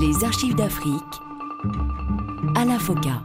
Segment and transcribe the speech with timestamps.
[0.00, 1.02] Les archives d'Afrique
[2.54, 3.24] à la FOCA.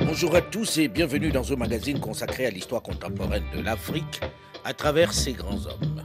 [0.00, 4.22] Bonjour à tous et bienvenue dans ce magazine consacré à l'histoire contemporaine de l'Afrique
[4.64, 6.02] à travers ses grands hommes.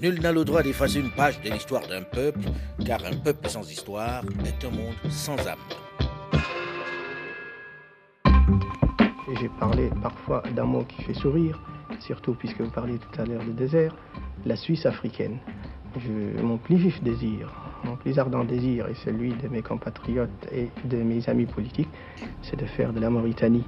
[0.00, 2.48] Nul n'a le droit d'effacer une page de l'histoire d'un peuple,
[2.84, 5.58] car un peuple sans histoire est un monde sans âme.
[9.40, 11.60] J'ai parlé parfois d'un mot qui fait sourire,
[11.98, 13.96] surtout puisque vous parliez tout à l'heure de désert,
[14.46, 15.40] la Suisse africaine.
[16.42, 17.52] Mon plus vif désir,
[17.84, 21.88] mon plus ardent désir et celui de mes compatriotes et de mes amis politiques,
[22.42, 23.64] c'est de faire de la Mauritanie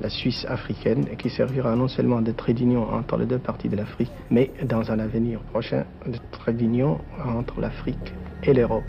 [0.00, 3.76] la Suisse africaine, qui servira non seulement de trait d'union entre les deux parties de
[3.76, 8.12] l'Afrique, mais dans un avenir prochain, de trait d'union entre l'Afrique
[8.44, 8.84] et l'Europe.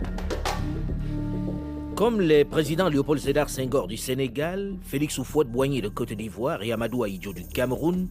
[1.96, 7.02] Comme les présidents Léopold Sédar Senghor du Sénégal, Félix Houphouët-Boigny de Côte d'Ivoire et Amadou
[7.02, 8.08] Ahidjo du Cameroun,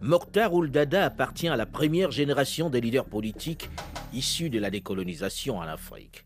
[0.00, 3.68] Mokhtar Ould-Dada appartient à la première génération des leaders politiques
[4.12, 6.24] issus de la décolonisation en Afrique.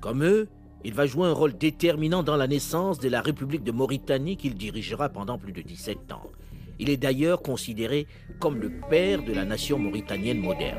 [0.00, 0.48] Comme eux,
[0.84, 4.54] il va jouer un rôle déterminant dans la naissance de la République de Mauritanie qu'il
[4.54, 6.30] dirigera pendant plus de 17 ans.
[6.78, 8.06] Il est d'ailleurs considéré
[8.38, 10.78] comme le père de la nation mauritanienne moderne.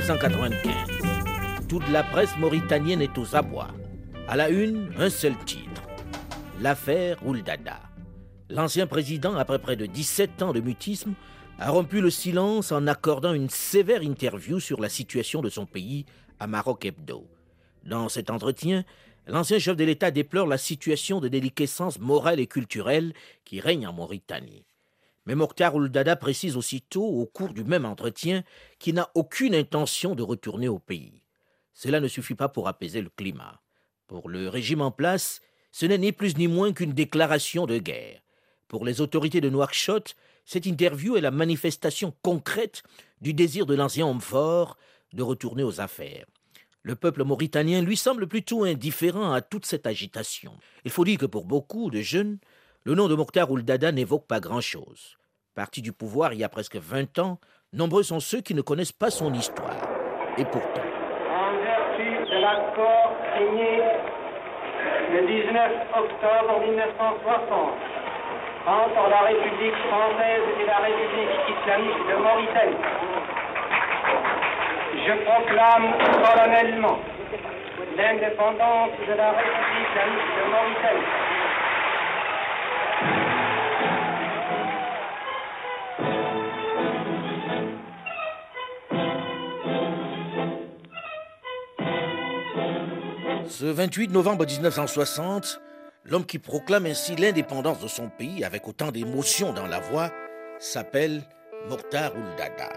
[0.00, 1.68] 1995.
[1.68, 3.68] Toute la presse mauritanienne est aux abois.
[4.28, 5.82] À la une, un seul titre.
[6.58, 7.80] L'affaire Ouldada.
[8.48, 11.12] L'ancien président, après près de 17 ans de mutisme,
[11.58, 16.06] a rompu le silence en accordant une sévère interview sur la situation de son pays
[16.38, 17.26] à Maroc Hebdo.
[17.84, 18.84] Dans cet entretien,
[19.26, 23.12] l'ancien chef de l'État déplore la situation de déliquescence morale et culturelle
[23.44, 24.64] qui règne en Mauritanie.
[25.26, 28.42] Mais Mokhtar Ouldada précise aussitôt, au cours du même entretien,
[28.78, 31.22] qu'il n'a aucune intention de retourner au pays.
[31.74, 33.60] Cela ne suffit pas pour apaiser le climat.
[34.06, 35.40] Pour le régime en place,
[35.72, 38.20] ce n'est ni plus ni moins qu'une déclaration de guerre.
[38.68, 42.82] Pour les autorités de Nouakchott, cette interview est la manifestation concrète
[43.20, 44.76] du désir de l'ancien homme fort
[45.12, 46.26] de retourner aux affaires.
[46.82, 50.56] Le peuple mauritanien lui semble plutôt indifférent à toute cette agitation.
[50.84, 52.38] Il faut dire que pour beaucoup de jeunes,
[52.84, 55.18] le nom de Mokhtar Ouldada n'évoque pas grand-chose.
[55.54, 57.38] Parti du pouvoir il y a presque 20 ans,
[57.74, 59.76] nombreux sont ceux qui ne connaissent pas son histoire.
[60.38, 60.80] Et pourtant.
[60.80, 63.84] En vertu de l'accord signé
[65.12, 67.50] le 19 octobre 1960
[68.66, 72.80] entre la République française et la République islamique de Mauritanie,
[75.04, 75.92] je proclame
[76.24, 76.98] solennellement
[77.96, 81.39] l'indépendance de la République islamique de Mauritanie
[93.60, 95.60] Ce 28 novembre 1960,
[96.06, 100.10] l'homme qui proclame ainsi l'indépendance de son pays avec autant d'émotion dans la voix
[100.58, 101.22] s'appelle
[101.68, 102.70] Mokhtar Ouldada.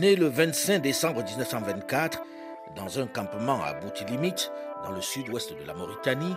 [0.00, 2.22] Né le 25 décembre 1924
[2.74, 4.50] dans un campement à Boutilimit,
[4.82, 6.34] dans le sud-ouest de la Mauritanie,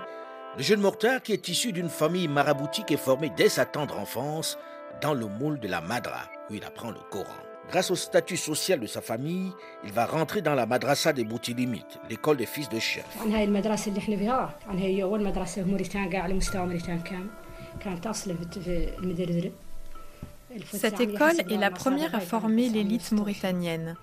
[0.58, 4.58] le jeune Mokhtar, qui est issu d'une famille maraboutique, est formé dès sa tendre enfance
[5.02, 7.34] dans le moule de la Madra, où il apprend le Coran.
[7.70, 9.52] Grâce au statut social de sa famille,
[9.84, 13.06] il va rentrer dans la madrasa des Boutilimit, l'école des fils de chef.
[20.72, 23.96] Cette école est la première à former l'élite mauritanienne.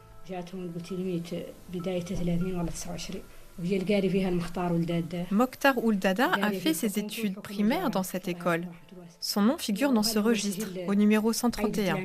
[5.30, 8.66] Mokhtar Ouldada a fait ses études primaires dans cette école.
[9.20, 11.98] Son nom figure dans ce registre, au numéro 131.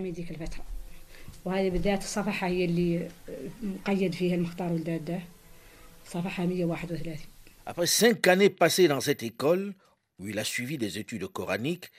[7.65, 9.73] Après cinq années passées dans cette école,
[10.19, 11.91] où il a suivi des études coraniques,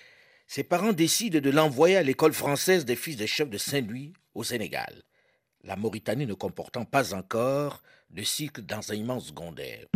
[0.47, 4.45] ses parents décident de l'envoyer à l'école française des fils des chefs de Saint-Louis au
[4.45, 5.03] Sénégal,
[5.65, 7.83] la Mauritanie ne comportant pas encore
[8.15, 9.87] le cycle d'enseignement secondaire.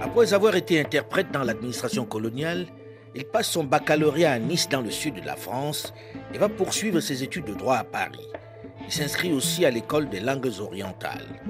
[0.00, 2.66] Après avoir été interprète dans l'administration coloniale,
[3.14, 5.92] il passe son baccalauréat à Nice dans le sud de la France
[6.32, 8.28] et va poursuivre ses études de droit à Paris.
[8.86, 11.40] Il s'inscrit aussi à l'école des langues orientales.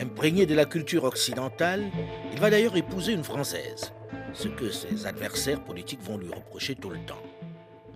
[0.00, 1.84] Imprégné de la culture occidentale,
[2.32, 3.92] il va d'ailleurs épouser une Française,
[4.32, 7.20] ce que ses adversaires politiques vont lui reprocher tout le temps.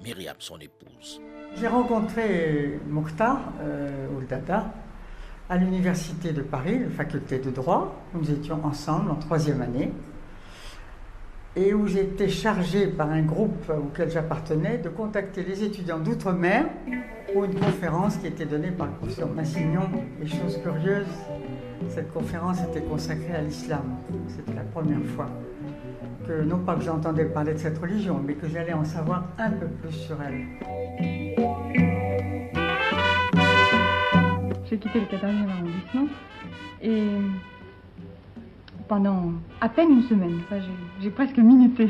[0.04, 1.22] Myriam, son épouse.
[1.58, 4.74] J'ai rencontré Mokhtar euh, Ouldada
[5.48, 8.04] à l'université de Paris, la faculté de droit.
[8.12, 9.90] Nous étions ensemble en troisième année
[11.56, 16.66] et où j'étais chargé par un groupe auquel j'appartenais de contacter les étudiants d'outre-mer
[17.32, 19.88] pour une conférence qui était donnée par le professeur Massignon.
[20.20, 21.06] Et chose curieuse,
[21.88, 23.96] cette conférence était consacrée à l'islam.
[24.28, 25.28] C'était la première fois
[26.26, 29.50] que, non pas que j'entendais parler de cette religion, mais que j'allais en savoir un
[29.50, 30.44] peu plus sur elle.
[34.66, 36.08] J'ai quitté le 14e arrondissement
[36.82, 37.06] et
[38.88, 40.60] pendant à peine une semaine, enfin,
[41.00, 41.88] j'ai presque minuté,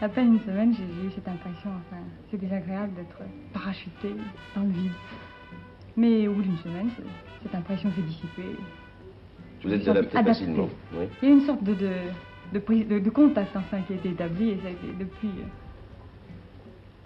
[0.00, 3.18] à peine une semaine, j'ai eu cette impression, enfin, c'est désagréable d'être
[3.52, 4.14] parachuté
[4.54, 4.92] dans le vide.
[5.96, 6.90] Mais au bout d'une semaine,
[7.42, 8.56] cette impression s'est dissipée.
[9.66, 10.68] Vous êtes adapté, facilement.
[10.94, 11.06] Oui.
[11.22, 11.90] Il y a une sorte de, de,
[12.52, 15.28] de, prise, de, contact enfin, qui a été établi et ça a été depuis.
[15.28, 16.30] Euh,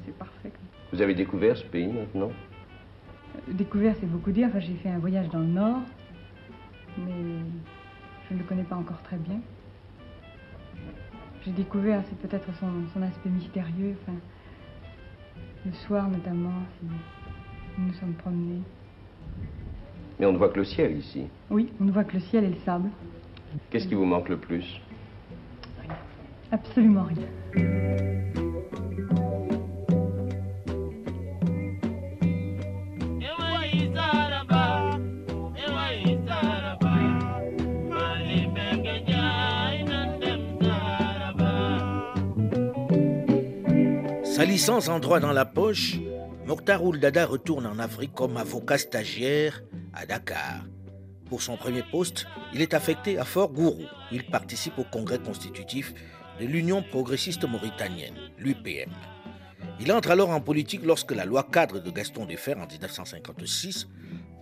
[0.04, 0.52] c'est parfait.
[0.92, 2.30] Vous avez découvert ce pays maintenant?
[2.30, 4.48] Euh, Découvert, c'est beaucoup dire.
[4.48, 5.80] Enfin, j'ai fait un voyage dans le nord,
[6.98, 7.38] mais
[8.28, 9.40] je ne le connais pas encore très bien.
[11.42, 14.18] J'ai découvert, c'est peut-être son, son, aspect mystérieux, enfin,
[15.64, 16.86] le soir notamment, si
[17.78, 18.60] nous nous sommes promenés.
[20.20, 21.22] Mais on ne voit que le ciel ici.
[21.48, 22.90] Oui, on ne voit que le ciel et le sable.
[23.70, 24.78] Qu'est-ce qui vous manque le plus?
[25.82, 25.96] Rien.
[26.52, 27.26] Absolument rien.
[44.22, 45.98] Sa licence en droit dans la poche,
[46.46, 49.62] Mokhtar Dada retourne en Afrique comme avocat stagiaire
[49.94, 50.64] à Dakar.
[51.26, 53.84] Pour son premier poste, il est affecté à Fort Gourou.
[54.10, 55.94] Il participe au congrès constitutif
[56.40, 58.90] de l'Union progressiste mauritanienne, l'UPM.
[59.78, 63.88] Il entre alors en politique lorsque la loi cadre de Gaston Defer en 1956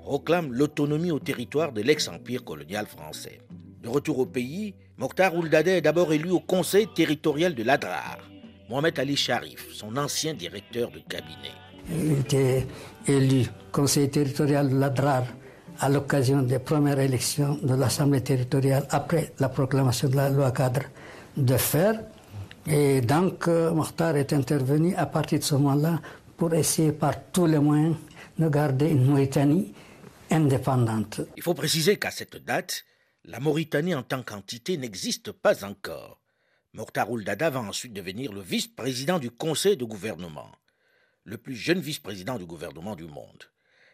[0.03, 3.41] proclame l'autonomie au territoire de l'ex-empire colonial français.
[3.83, 8.19] De retour au pays, Mokhtar Ouldadeh est d'abord élu au conseil territorial de l'Adrar.
[8.69, 11.55] Mohamed Ali Sharif, son ancien directeur de cabinet.
[11.90, 12.67] Il était
[13.06, 15.25] élu conseiller territorial de l'Adrar
[15.81, 20.82] à l'occasion des premières élections de l'Assemblée territoriale après la proclamation de la loi cadre
[21.37, 22.00] de fer.
[22.67, 26.00] Et donc, euh, Mokhtar est intervenu à partir de ce moment-là
[26.37, 27.96] pour essayer par tous les moyens
[28.38, 29.73] de garder une Mauritanie
[30.31, 31.20] indépendante.
[31.37, 32.84] Il faut préciser qu'à cette date,
[33.25, 36.20] la Mauritanie en tant qu'entité n'existe pas encore.
[36.75, 40.50] Mokhtar Dada va ensuite devenir le vice-président du conseil de gouvernement,
[41.29, 43.45] le plus jeune vice-président du gouvernement du monde.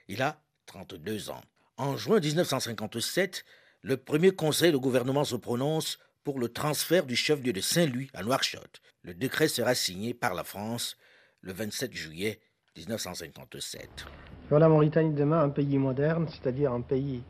[0.07, 1.41] Il a 32 ans.
[1.77, 3.45] En juin 1957,
[3.83, 8.23] le premier conseil de gouvernement se prononce pour le transfert du chef-lieu de Saint-Louis à
[8.23, 8.81] Nouakchott.
[9.03, 10.97] Le décret sera signé par la France
[11.41, 12.41] le 27 juillet
[12.77, 14.07] 1957.
[14.49, 17.25] Voilà la Mauritanie demain un pays moderne, c'est-à-dire un pays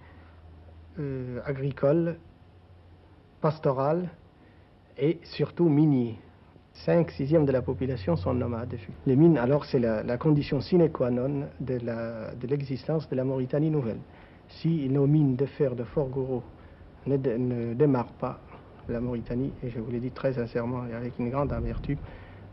[0.98, 2.18] euh, agricole,
[3.40, 4.10] pastoral
[4.98, 6.18] et surtout minier.
[6.74, 8.76] 5 sixièmes de la population sont nomades.
[9.06, 14.00] Les mines, alors, c'est la, condition sine qua non de l'existence de, la Mauritanie nouvelle.
[14.48, 16.42] Si nos mines de fer de Fort Gourou
[17.06, 18.40] ne, démarrent pas,
[18.88, 21.98] la Mauritanie, et je vous l'ai dit très sincèrement et avec une grande amertume,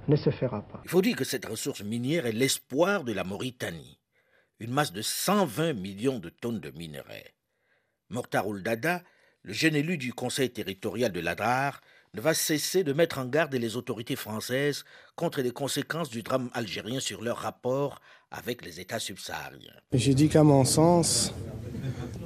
[0.07, 0.81] ne se fera pas.
[0.85, 3.99] Il faut dire que cette ressource minière est l'espoir de la Mauritanie.
[4.59, 7.33] Une masse de 120 millions de tonnes de minerais.
[8.09, 9.01] Mortar Dada,
[9.41, 11.81] le jeune élu du conseil territorial de l'Adrar,
[12.19, 14.83] va cesser de mettre en garde les autorités françaises
[15.15, 18.01] contre les conséquences du drame algérien sur leur rapport
[18.31, 19.73] avec les États subsahariens.
[19.93, 21.33] Je dis qu'à mon sens,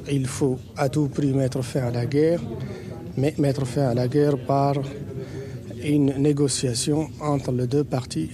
[0.09, 2.41] il faut à tout prix mettre fin à la guerre,
[3.15, 4.75] mais mettre fin à la guerre par
[5.83, 8.31] une négociation entre les deux parties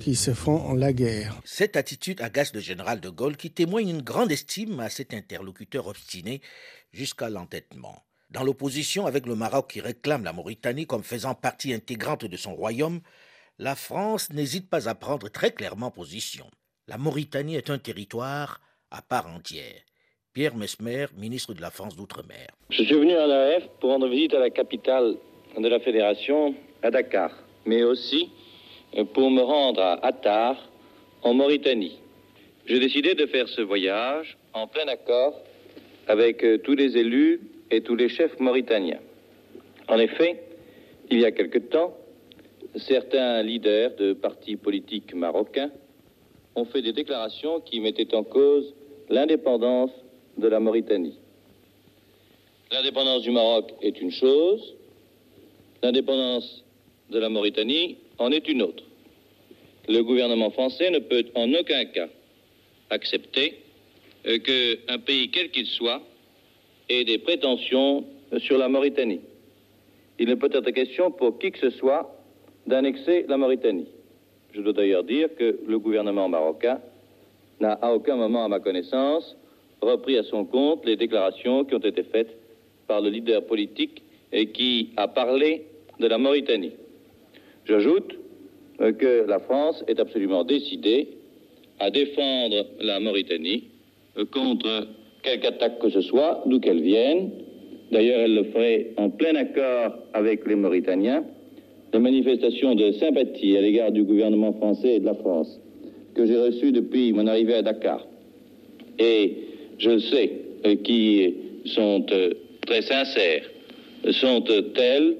[0.00, 1.40] qui se font la guerre.
[1.44, 5.86] Cette attitude agace le général de Gaulle qui témoigne une grande estime à cet interlocuteur
[5.86, 6.42] obstiné
[6.92, 8.04] jusqu'à l'entêtement.
[8.34, 12.52] Dans l'opposition avec le Maroc qui réclame la Mauritanie comme faisant partie intégrante de son
[12.52, 12.98] royaume,
[13.60, 16.46] la France n'hésite pas à prendre très clairement position.
[16.88, 18.60] La Mauritanie est un territoire
[18.90, 19.80] à part entière.
[20.32, 22.48] Pierre Mesmer, ministre de la France d'Outre-mer.
[22.70, 25.14] Je suis venu à l'AF pour rendre visite à la capitale
[25.56, 27.30] de la Fédération, à Dakar,
[27.64, 28.30] mais aussi
[29.12, 30.56] pour me rendre à Attar,
[31.22, 32.00] en Mauritanie.
[32.66, 35.40] J'ai décidé de faire ce voyage en plein accord
[36.08, 37.40] avec tous les élus
[37.82, 39.00] tous les chefs mauritaniens.
[39.88, 40.42] En effet,
[41.10, 41.96] il y a quelque temps,
[42.76, 45.70] certains leaders de partis politiques marocains
[46.54, 48.74] ont fait des déclarations qui mettaient en cause
[49.08, 49.90] l'indépendance
[50.38, 51.18] de la Mauritanie.
[52.70, 54.74] L'indépendance du Maroc est une chose,
[55.82, 56.64] l'indépendance
[57.10, 58.84] de la Mauritanie en est une autre.
[59.88, 62.08] Le gouvernement français ne peut en aucun cas
[62.90, 63.58] accepter
[64.26, 66.02] euh, qu'un pays quel qu'il soit
[66.88, 68.04] ait des prétentions
[68.38, 69.20] sur la Mauritanie.
[70.18, 72.14] Il ne peut être question pour qui que ce soit
[72.66, 73.88] d'annexer la Mauritanie.
[74.52, 76.78] Je dois d'ailleurs dire que le gouvernement marocain
[77.60, 79.36] n'a à aucun moment, à ma connaissance,
[79.80, 82.36] repris à son compte les déclarations qui ont été faites
[82.86, 85.66] par le leader politique et qui a parlé
[85.98, 86.72] de la Mauritanie.
[87.66, 88.14] J'ajoute
[88.80, 91.08] euh, que la France est absolument décidée
[91.78, 93.64] à défendre la Mauritanie
[94.16, 94.86] euh, contre
[95.24, 97.30] quelque attaque que ce soit, d'où qu'elle vienne.
[97.90, 101.24] D'ailleurs, elle le ferait en plein accord avec les Mauritaniens.
[101.92, 105.60] Les manifestations de sympathie à l'égard du gouvernement français et de la France
[106.14, 108.06] que j'ai reçues depuis mon arrivée à Dakar,
[108.98, 109.34] et
[109.78, 110.30] je sais,
[110.64, 112.04] euh, qui sont
[112.66, 113.50] très sincères,
[114.12, 114.42] sont
[114.74, 115.16] telles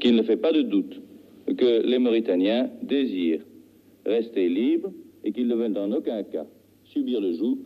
[0.00, 1.00] qu'il ne fait pas de doute
[1.56, 3.42] que les Mauritaniens désirent
[4.06, 4.90] rester libres
[5.24, 6.46] et qu'ils ne veulent en aucun cas
[6.84, 7.58] subir le joug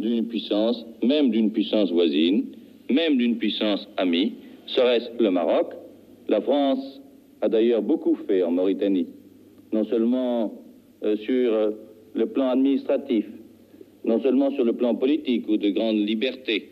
[0.00, 2.46] d'une puissance, même d'une puissance voisine,
[2.90, 4.34] même d'une puissance amie,
[4.66, 5.74] serait-ce le Maroc?
[6.28, 7.00] La France
[7.40, 9.06] a d'ailleurs beaucoup fait en Mauritanie,
[9.72, 10.52] non seulement
[11.04, 11.70] euh, sur euh,
[12.14, 13.26] le plan administratif,
[14.04, 16.70] non seulement sur le plan politique où de grandes libertés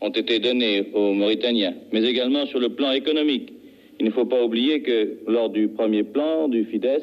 [0.00, 3.52] ont été données aux Mauritaniens, mais également sur le plan économique
[3.98, 7.02] il ne faut pas oublier que lors du premier plan du FIDES,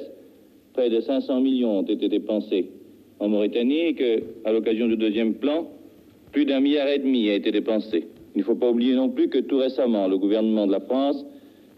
[0.74, 2.70] près de 500 millions ont été dépensés
[3.20, 5.68] en Mauritanie et qu'à l'occasion du deuxième plan,
[6.32, 8.08] plus d'un milliard et demi a été dépensé.
[8.36, 11.26] Il ne faut pas oublier non plus que tout récemment, le gouvernement de la France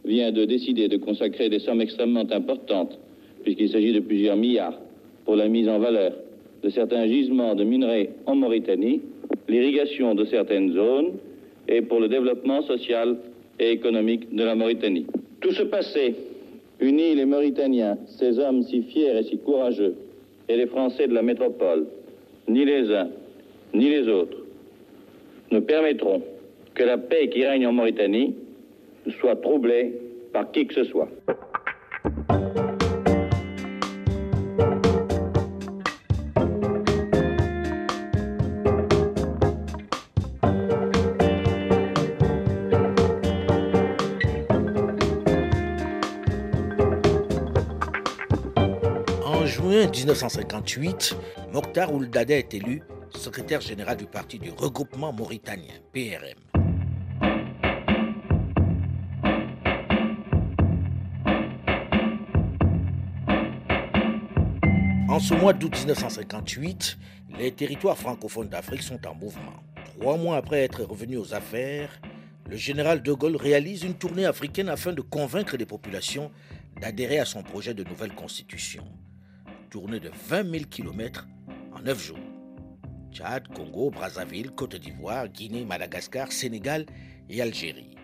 [0.04, 2.98] vient de décider de consacrer des sommes extrêmement importantes,
[3.44, 4.80] puisqu'il s'agit de plusieurs milliards,
[5.26, 6.14] pour la mise en valeur
[6.64, 9.02] de certains gisements de minerais en Mauritanie,
[9.48, 11.14] l'irrigation de certaines zones
[11.68, 13.18] et pour le développement social
[13.60, 15.06] et économique de la Mauritanie.
[15.42, 16.16] Tout ce passé
[16.80, 19.96] unit les Mauritaniens, ces hommes si fiers et si courageux,
[20.50, 21.88] et les Français de la métropole.
[22.48, 23.10] Ni les uns,
[23.74, 24.38] ni les autres
[25.52, 26.22] ne permettront
[26.74, 28.36] que la paix qui règne en Mauritanie
[29.20, 29.94] soit troublée
[30.34, 31.10] par qui que ce soit.
[50.08, 51.18] 1958,
[51.52, 52.82] Mokhtar Ouldada est élu
[53.14, 56.40] secrétaire général du Parti du regroupement mauritanien, PRM.
[65.10, 66.98] En ce mois d'août 1958,
[67.38, 69.62] les territoires francophones d'Afrique sont en mouvement.
[70.00, 72.00] Trois mois après être revenu aux affaires,
[72.50, 76.32] le général de Gaulle réalise une tournée africaine afin de convaincre les populations
[76.80, 78.86] d'adhérer à son projet de nouvelle constitution
[79.70, 81.28] tournée de 20 000 km
[81.74, 82.18] en 9 jours.
[83.12, 86.86] Tchad, Congo, Brazzaville, Côte d'Ivoire, Guinée, Madagascar, Sénégal
[87.30, 87.96] et Algérie.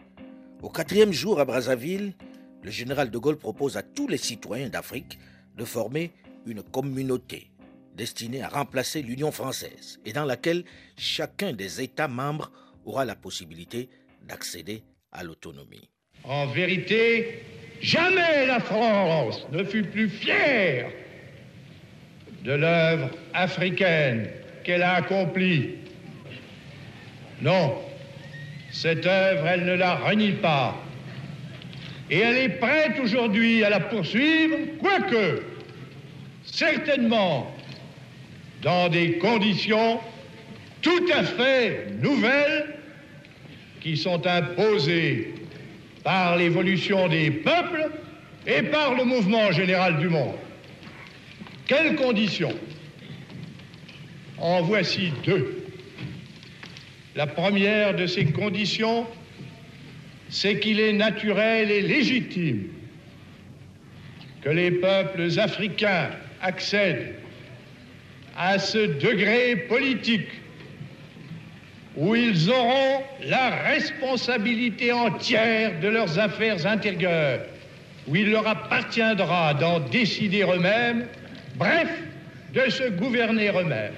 [0.62, 2.14] Au quatrième jour à Brazzaville,
[2.62, 5.20] le général de Gaulle propose à tous les citoyens d'Afrique
[5.56, 6.12] de former
[6.46, 7.52] une communauté
[7.96, 10.64] destinée à remplacer l'Union française et dans laquelle
[10.98, 12.52] chacun des États membres
[12.86, 13.90] aura la possibilité
[14.28, 15.90] d'accéder à l'autonomie.
[16.24, 17.44] En vérité,
[17.82, 20.90] jamais la France ne fut plus fière
[22.44, 24.28] de l'œuvre africaine
[24.64, 25.70] qu'elle a accomplie.
[27.42, 27.76] Non,
[28.72, 30.76] cette œuvre, elle ne la renie pas.
[32.10, 35.42] Et elle est prête aujourd'hui à la poursuivre, quoique,
[36.44, 37.54] certainement,
[38.62, 40.00] dans des conditions
[40.82, 42.76] tout à fait nouvelles
[43.82, 45.34] qui sont imposées
[46.04, 47.90] par l'évolution des peuples
[48.46, 50.36] et par le mouvement général du monde.
[51.68, 52.54] Quelles conditions?
[54.38, 55.66] En voici deux.
[57.16, 59.06] La première de ces conditions,
[60.30, 62.68] c'est qu'il est naturel et légitime
[64.42, 66.10] que les peuples africains
[66.42, 67.16] accèdent
[68.36, 70.28] à ce degré politique
[71.96, 77.42] où ils auront la responsabilité entière de leurs affaires intérieures,
[78.08, 81.06] où il leur appartiendra d'en décider eux-mêmes
[81.56, 81.90] bref,
[82.54, 83.94] de se gouverner eux-mêmes.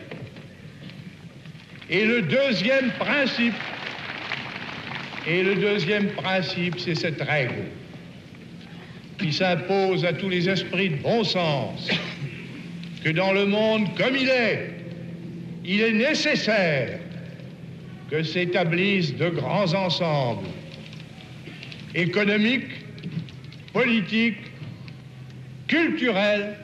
[1.89, 3.53] Et le deuxième principe,
[5.27, 7.63] et le deuxième principe, c'est cette règle.
[9.17, 11.87] qui s'impose à tous les esprits de bon sens
[13.01, 14.71] que dans le monde comme il est,
[15.63, 16.99] il est nécessaire
[18.11, 20.47] que s'établissent de grands ensembles
[21.95, 22.83] économiques,
[23.71, 24.51] politiques,
[25.67, 26.57] culturels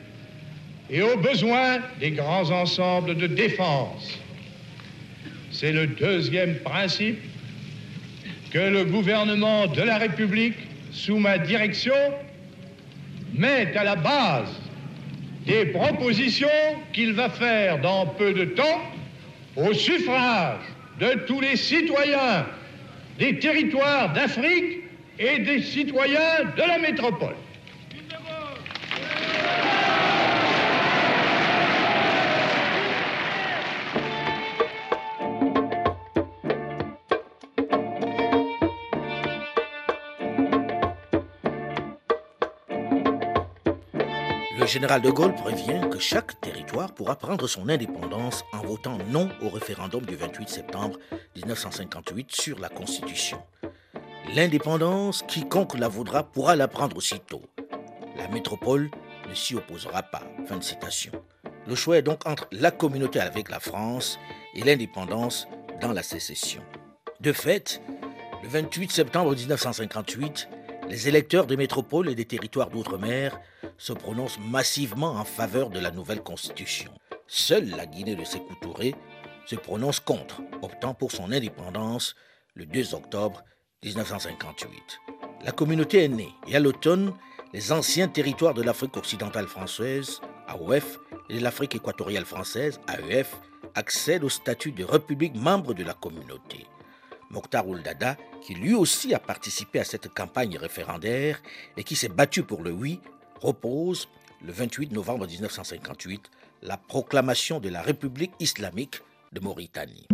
[0.92, 4.20] et aux besoins des grands ensembles de défense.
[5.52, 7.18] C'est le deuxième principe
[8.52, 10.58] que le gouvernement de la République,
[10.92, 11.96] sous ma direction,
[13.34, 14.50] met à la base
[15.46, 16.48] des propositions
[16.92, 18.82] qu'il va faire dans peu de temps
[19.56, 20.60] au suffrage
[21.00, 22.46] de tous les citoyens
[23.18, 24.80] des territoires d'Afrique
[25.18, 27.36] et des citoyens de la métropole.
[44.72, 49.50] Général de Gaulle prévient que chaque territoire pourra prendre son indépendance en votant non au
[49.50, 50.98] référendum du 28 septembre
[51.36, 53.44] 1958 sur la Constitution.
[54.34, 57.42] L'indépendance, quiconque la voudra pourra la prendre aussitôt.
[58.16, 58.90] La métropole
[59.30, 60.24] ne s'y opposera pas.
[60.48, 60.64] Fin de.
[61.68, 64.18] Le choix est donc entre la communauté avec la France
[64.56, 65.50] et l'indépendance
[65.82, 66.62] dans la sécession.
[67.20, 67.82] De fait,
[68.42, 70.48] le 28 septembre 1958,
[70.88, 73.38] les électeurs des métropoles et des territoires d'outre-mer
[73.82, 76.92] se prononcent massivement en faveur de la nouvelle constitution.
[77.26, 78.94] Seule la Guinée de Sékou Touré
[79.48, 82.16] se prononce contre, optant pour son indépendance
[82.54, 83.44] le 2 octobre
[83.84, 84.70] 1958.
[85.44, 87.12] La communauté est née et à l'automne,
[87.54, 93.36] les anciens territoires de l'Afrique occidentale française, AOF, et de l'Afrique équatoriale française, AEF,
[93.74, 96.68] accèdent au statut de république membre de la communauté.
[97.32, 101.42] Mokhtar Ouldada, qui lui aussi a participé à cette campagne référendaire
[101.78, 103.00] et qui s'est battu pour le oui,
[103.42, 104.08] propose,
[104.46, 106.30] le 28 novembre 1958,
[106.62, 109.02] la proclamation de la République islamique
[109.34, 110.08] de Mauritanie.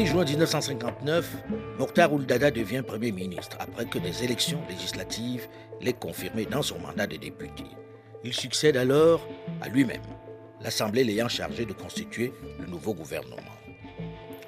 [0.00, 1.36] 26 juin 1959,
[1.78, 5.46] Mokhtar Ouldada devient Premier ministre après que des élections législatives
[5.82, 7.64] l'aient confirmé dans son mandat de député.
[8.24, 9.28] Il succède alors
[9.60, 10.00] à lui-même,
[10.62, 13.36] l'Assemblée l'ayant chargé de constituer le nouveau gouvernement.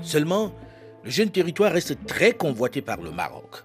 [0.00, 0.54] Seulement,
[1.04, 3.64] le jeune territoire reste très convoité par le Maroc.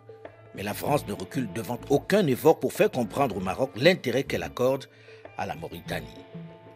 [0.56, 4.44] Mais la France ne recule devant aucun effort pour faire comprendre au Maroc l'intérêt qu'elle
[4.44, 4.88] accorde
[5.38, 6.26] à la Mauritanie.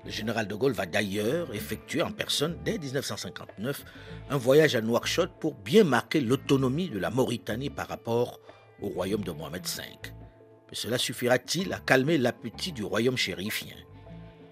[0.03, 3.85] Le général de Gaulle va d'ailleurs effectuer en personne, dès 1959,
[4.31, 8.39] un voyage à Nouakchott pour bien marquer l'autonomie de la Mauritanie par rapport
[8.81, 9.83] au royaume de Mohamed V.
[10.69, 13.75] Mais cela suffira-t-il à calmer l'appétit du royaume chérifien?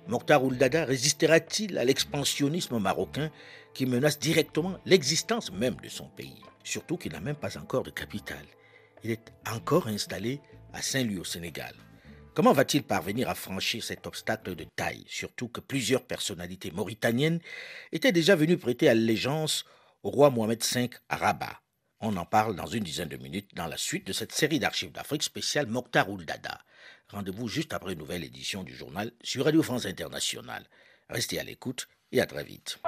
[0.08, 3.32] Mokhtar Ouldada résistera-t-il à l'expansionnisme marocain
[3.74, 7.92] qui menace directement l'existence même de son pays Surtout qu'il n'a même pas encore de
[7.92, 8.46] capitale?
[9.04, 10.42] Il est encore installé
[10.74, 11.74] à Saint-Louis au Sénégal.
[12.34, 17.40] Comment va-t-il parvenir à franchir cet obstacle de taille, surtout que plusieurs personnalités mauritaniennes
[17.92, 19.66] étaient déjà venues prêter allégeance
[20.04, 21.62] au roi Mohamed V à Rabat?
[22.00, 24.92] On en parle dans une dizaine de minutes dans la suite de cette série d'archives
[24.92, 26.60] d'Afrique spéciale Mokhtar Ouldada.
[27.10, 30.66] Rendez-vous juste après une nouvelle édition du journal sur Radio France Internationale.
[31.10, 32.80] Restez à l'écoute et à très vite.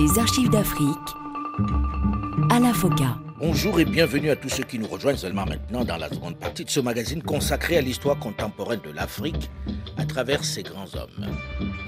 [0.00, 1.16] Les archives d'Afrique
[2.52, 3.18] à la FOCA.
[3.40, 6.64] Bonjour et bienvenue à tous ceux qui nous rejoignent seulement maintenant dans la seconde partie
[6.64, 9.50] de ce magazine consacré à l'histoire contemporaine de l'Afrique
[9.96, 11.26] à travers ses grands hommes.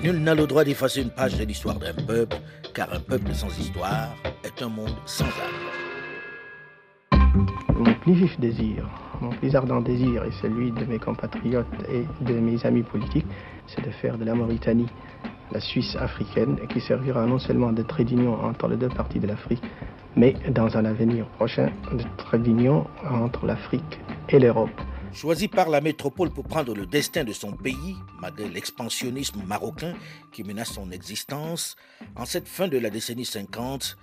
[0.02, 2.36] Nul n'a le droit d'effacer une page de l'histoire d'un peuple,
[2.74, 4.08] car un peuple sans histoire
[4.42, 5.60] est un monde sans âme.
[7.76, 8.88] Mon plus vif désir,
[9.20, 13.26] mon plus ardent désir et celui de mes compatriotes et de mes amis politiques,
[13.68, 14.88] c'est de faire de la Mauritanie
[15.52, 19.26] la Suisse africaine, qui servira non seulement de trait d'union entre les deux parties de
[19.26, 19.62] l'Afrique,
[20.16, 24.70] mais dans un avenir prochain, d'être d'union entre l'Afrique et l'Europe.
[25.12, 29.94] Choisi par la métropole pour prendre le destin de son pays, malgré l'expansionnisme marocain
[30.32, 31.76] qui menace son existence,
[32.14, 33.96] en cette fin de la décennie 50,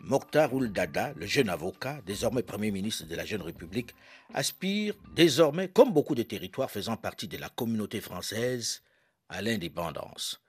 [0.00, 3.94] Mokhtar Ould Dada, le jeune avocat, désormais Premier ministre de la Jeune République,
[4.32, 8.82] aspire désormais, comme beaucoup de territoires faisant partie de la communauté française,
[9.28, 10.43] à l'indépendance.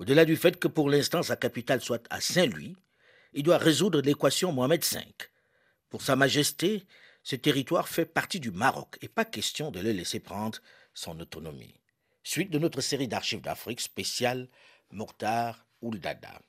[0.00, 2.74] Au-delà du fait que pour l'instant sa capitale soit à Saint-Louis,
[3.34, 4.98] il doit résoudre l'équation Mohamed V.
[5.90, 6.86] Pour Sa Majesté,
[7.22, 10.58] ce territoire fait partie du Maroc et pas question de le laisser prendre
[10.94, 11.74] son autonomie.
[12.22, 14.48] Suite de notre série d'archives d'Afrique spéciale
[14.90, 16.40] Mokhtar Ouldada.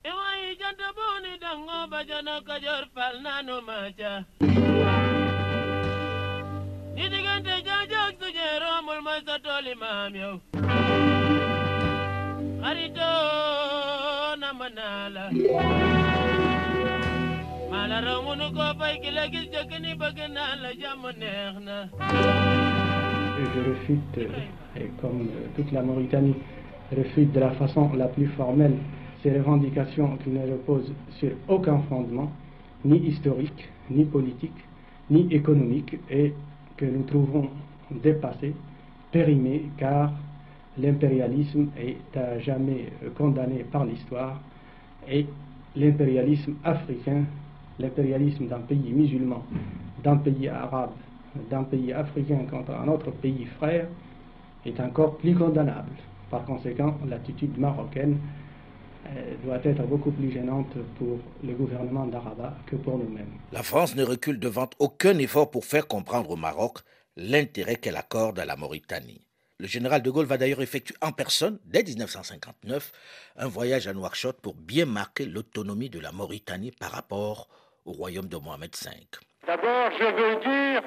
[23.54, 24.18] Je refute,
[24.76, 26.36] et comme toute la Mauritanie,
[26.96, 28.78] refute de la façon la plus formelle
[29.24, 32.32] ces revendications qui ne reposent sur aucun fondement,
[32.86, 34.58] ni historique, ni politique,
[35.10, 36.34] ni économique, et
[36.78, 37.50] que nous trouvons
[37.90, 38.54] dépassées,
[39.12, 40.12] périmées, car
[40.82, 44.42] l'impérialisme est à jamais condamné par l'histoire,
[45.08, 45.26] et
[45.76, 47.24] l'impérialisme africain
[47.82, 49.44] l'impérialisme d'un pays musulman,
[50.04, 50.92] d'un pays arabe,
[51.50, 53.88] d'un pays africain contre un autre pays frère
[54.66, 55.92] est encore plus condamnable.
[56.30, 58.18] Par conséquent, l'attitude marocaine
[59.08, 63.34] euh, doit être beaucoup plus gênante pour le gouvernement d'Arabat que pour nous-mêmes.
[63.52, 66.80] La France ne recule devant aucun effort pour faire comprendre au Maroc
[67.18, 69.28] l'intérêt qu'elle accorde à la Mauritanie.
[69.62, 72.92] Le général de Gaulle va d'ailleurs effectuer en personne, dès 1959,
[73.38, 77.48] un voyage à Nouakchott pour bien marquer l'autonomie de la Mauritanie par rapport
[77.86, 78.90] au royaume de Mohamed V.
[79.46, 80.82] D'abord, je veux dire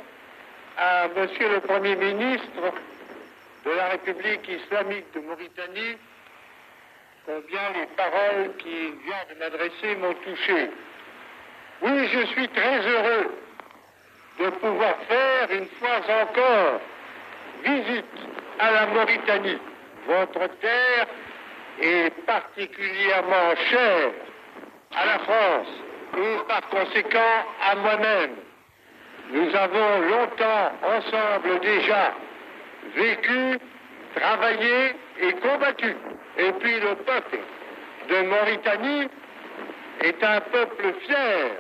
[0.77, 2.75] à Monsieur le Premier ministre
[3.65, 5.97] de la République islamique de Mauritanie
[7.27, 10.71] combien les paroles qu'il vient de m'adresser m'ont touché.
[11.81, 13.31] Oui, je suis très heureux
[14.41, 16.81] de pouvoir faire une fois encore
[17.65, 19.59] visite à la Mauritanie.
[20.07, 21.07] Votre terre
[21.81, 24.11] est particulièrement chère
[24.95, 25.69] à la France
[26.17, 28.37] et par conséquent à moi-même.
[29.31, 32.13] Nous avons longtemps ensemble déjà
[32.95, 33.59] vécu,
[34.15, 35.97] travaillé et combattu.
[36.39, 37.39] Et puis le peuple
[38.09, 39.09] de Mauritanie
[40.01, 41.51] est un peuple fier,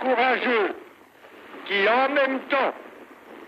[0.00, 0.74] courageux,
[1.66, 2.74] qui en même temps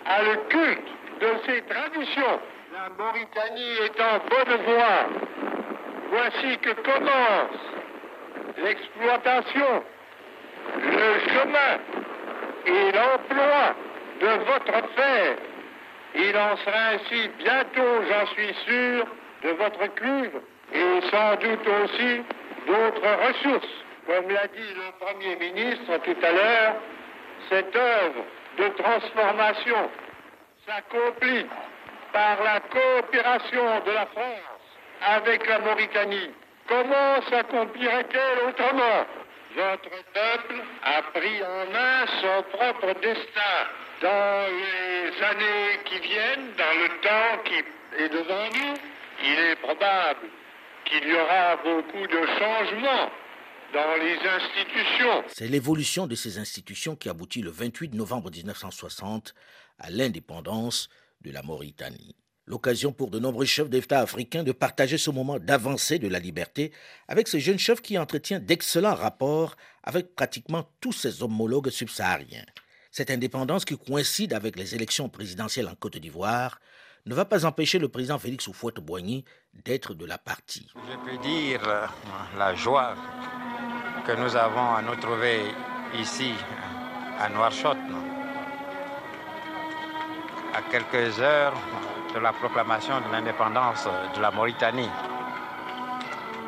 [0.05, 0.88] a le culte
[1.21, 2.41] de ses traditions.
[2.79, 5.07] La Mauritanie est en bonne voie.
[6.11, 7.61] Voici que commence
[8.62, 9.83] l'exploitation
[10.77, 11.79] le chemin
[12.67, 13.75] et l'emploi
[14.21, 15.37] de votre fer.
[16.14, 19.07] Il en sera ainsi bientôt, j'en suis sûr,
[19.43, 20.41] de votre cuivre
[20.73, 22.23] et sans doute aussi
[22.69, 23.75] d'autres ressources.
[24.07, 26.75] Comme l'a dit le Premier ministre tout à l'heure,
[27.49, 28.25] cette œuvre
[28.57, 29.91] de transformation
[30.64, 31.47] s'accomplit
[32.12, 34.59] par la coopération de la France
[35.03, 36.31] avec la Mauritanie.
[36.66, 39.07] Comment s'accomplirait-elle autrement?
[39.57, 43.59] Votre peuple a pris en main son propre destin.
[44.03, 48.75] Dans les années qui viennent, dans le temps qui est devant nous,
[49.25, 50.29] il est probable
[50.85, 53.11] qu'il y aura beaucoup de changements
[53.73, 55.25] dans les institutions.
[55.29, 59.35] C'est l'évolution de ces institutions qui aboutit le 28 novembre 1960
[59.79, 60.88] à l'indépendance
[61.29, 62.17] de la Mauritanie
[62.49, 66.73] l'occasion pour de nombreux chefs d'État africains de partager ce moment d'avancée de la liberté
[67.07, 72.47] avec ce jeune chef qui entretient d'excellents rapports avec pratiquement tous ses homologues subsahariens.
[72.91, 76.59] Cette indépendance qui coïncide avec les élections présidentielles en Côte d'Ivoire
[77.07, 79.25] ne va pas empêcher le président Félix Houphouët-Boigny
[79.64, 80.69] d'être de la partie.
[80.75, 81.87] Je peux dire euh,
[82.37, 82.95] la joie
[84.07, 85.41] que nous avons à nous trouver
[85.99, 86.33] ici
[87.19, 87.79] à Nouakchott,
[90.59, 91.55] à quelques heures
[92.12, 94.90] de la proclamation de l'indépendance de la Mauritanie.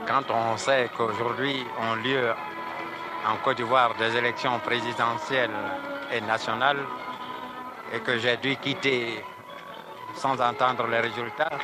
[0.09, 2.33] Quand on sait qu'aujourd'hui ont lieu
[3.29, 5.55] en Côte d'Ivoire des élections présidentielles
[6.13, 6.83] et nationales
[7.93, 9.25] et que j'ai dû quitter
[10.15, 11.59] sans entendre les résultats,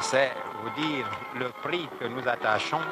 [0.00, 0.30] c'est
[0.62, 1.06] vous dire
[1.40, 2.86] le prix que nous attachons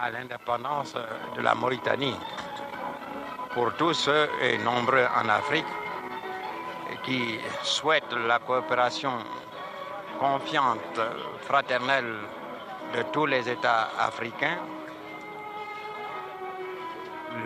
[0.00, 0.96] à l'indépendance
[1.36, 2.16] de la Mauritanie.
[3.52, 5.66] Pour tous ceux et nombreux en Afrique
[7.04, 9.12] qui souhaitent la coopération
[10.18, 11.00] confiante,
[11.42, 12.16] fraternelle
[12.94, 14.58] de tous les États africains,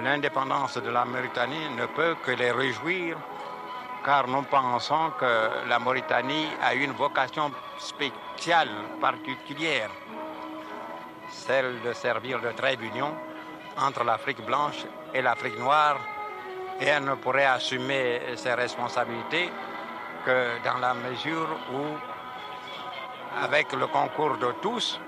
[0.02, 3.16] l'indépendance de la Mauritanie ne peut que les réjouir,
[4.04, 9.90] car nous pensons que la Mauritanie a une vocation spéciale, particulière,
[11.30, 13.12] celle de servir de trait d'union
[13.78, 15.98] entre l'Afrique blanche et l'Afrique noire,
[16.80, 19.50] et elle ne pourrait assumer ses responsabilités
[20.24, 25.00] que dans la mesure où, avec le concours de tous,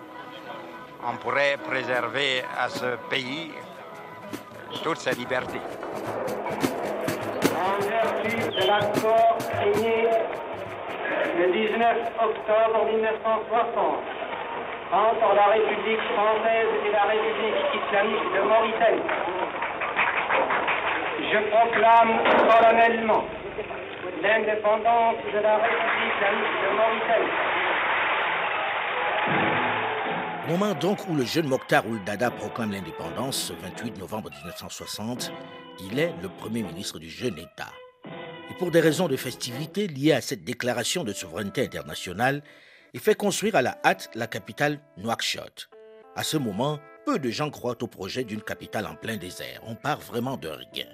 [1.07, 3.53] on pourrait préserver à ce pays
[4.83, 5.61] toutes ses libertés.
[7.57, 10.09] En vertu de l'accord signé
[11.39, 14.21] le 19 octobre 1960
[14.93, 19.03] entre la République française et la République islamique de Mauritanie,
[21.33, 22.19] je proclame
[22.51, 23.25] solennellement
[24.21, 26.19] l'indépendance de la République
[26.63, 27.37] de Mauritanie.
[30.49, 35.33] Moment donc où le jeune Mokhtar Ould Dada proclame l'indépendance, ce 28 novembre 1960,
[35.89, 37.73] il est le premier ministre du jeune État.
[38.51, 42.43] Et pour des raisons de festivité liées à cette déclaration de souveraineté internationale,
[42.93, 45.71] il fait construire à la hâte la capitale Nouakchott.
[46.17, 49.61] À ce moment, peu de gens croient au projet d'une capitale en plein désert.
[49.65, 50.87] On part vraiment de rien.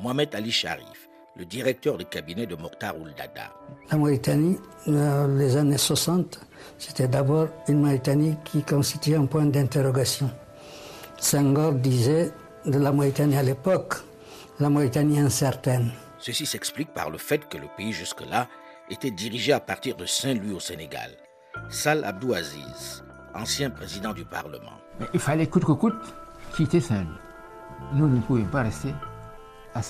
[0.00, 3.52] Mohamed Ali Sharif, le directeur du cabinet de Mokhtar Ould Dada.
[3.90, 6.40] La Mauritanie, dans les années 60,
[6.78, 10.30] c'était d'abord une Mauritanie qui constituait un point d'interrogation.
[11.18, 12.32] Senghor disait
[12.66, 13.94] de la Mauritanie à l'époque,
[14.58, 15.92] la Mauritanie incertaine.
[16.18, 18.48] Ceci s'explique par le fait que le pays jusque-là
[18.90, 21.10] était dirigé à partir de Saint-Louis au Sénégal.
[21.70, 23.04] Sal Abdou Aziz,
[23.34, 24.78] ancien président du Parlement.
[24.98, 25.94] Mais il fallait coûte que coûte
[26.56, 27.18] quitter Saint-Louis.
[27.94, 28.92] Nous ne pouvions pas rester
[29.74, 29.80] à.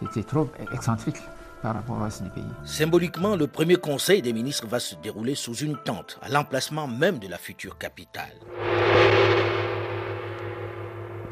[0.00, 1.20] C'était trop excentrique
[1.62, 2.42] par rapport au reste du pays.
[2.64, 7.18] Symboliquement, le premier conseil des ministres va se dérouler sous une tente, à l'emplacement même
[7.18, 8.32] de la future capitale.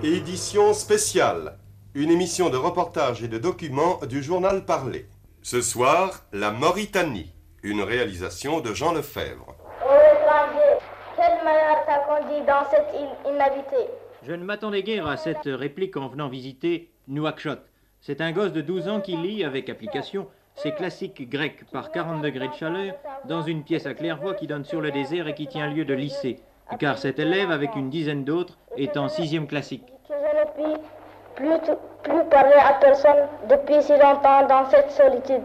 [0.02, 1.58] Édition spéciale.
[1.94, 5.08] Une émission de reportage et de documents du journal Parlé.
[5.42, 7.32] Ce soir, la Mauritanie.
[7.62, 9.56] Une réalisation de Jean Lefebvre.
[9.82, 10.78] Ô étrangers,
[11.16, 13.90] quel malheur t'a conduit dans cette île inhabitée?
[14.22, 17.60] Je ne m'attendais guère à cette réplique en venant visiter Nouakchott.
[18.00, 22.20] C'est un gosse de 12 ans qui lit avec application ses classiques grecs par 40
[22.20, 22.94] degrés de chaleur
[23.24, 25.94] dans une pièce à claire-voie qui donne sur le désert et qui tient lieu de
[25.94, 26.40] lycée,
[26.78, 29.86] car cet élève, avec une dizaine d'autres, est en sixième classique.
[30.08, 35.44] Que je ne puis plus parler à personne depuis si longtemps dans cette solitude.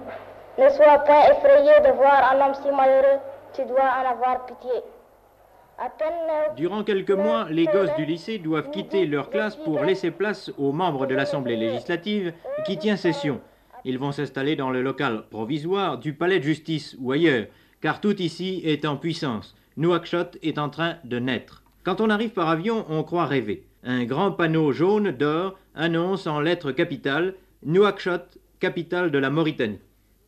[0.57, 3.19] Ne sois pas effrayé de voir un homme si malheureux,
[3.53, 4.81] tu dois en avoir pitié.
[6.55, 10.71] Durant quelques mois, les gosses du lycée doivent quitter leur classe pour laisser place aux
[10.71, 12.33] membres de l'Assemblée législative
[12.65, 13.41] qui tient session.
[13.85, 17.47] Ils vont s'installer dans le local provisoire du palais de justice ou ailleurs,
[17.81, 19.55] car tout ici est en puissance.
[19.75, 21.63] Nouakchott est en train de naître.
[21.83, 23.65] Quand on arrive par avion, on croit rêver.
[23.83, 27.33] Un grand panneau jaune d'or annonce en lettres capitales
[27.65, 29.79] Nouakchott, capitale de la Mauritanie.